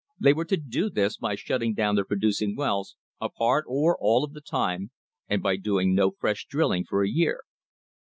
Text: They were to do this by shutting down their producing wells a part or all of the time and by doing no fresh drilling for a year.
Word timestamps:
They 0.19 0.33
were 0.33 0.45
to 0.45 0.57
do 0.57 0.89
this 0.89 1.17
by 1.17 1.35
shutting 1.35 1.75
down 1.75 1.93
their 1.93 2.03
producing 2.03 2.55
wells 2.55 2.95
a 3.21 3.29
part 3.29 3.65
or 3.67 3.95
all 4.01 4.23
of 4.23 4.33
the 4.33 4.41
time 4.41 4.89
and 5.29 5.43
by 5.43 5.57
doing 5.57 5.93
no 5.93 6.09
fresh 6.09 6.47
drilling 6.47 6.85
for 6.85 7.03
a 7.03 7.07
year. 7.07 7.41